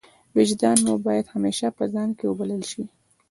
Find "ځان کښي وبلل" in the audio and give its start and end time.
1.93-2.61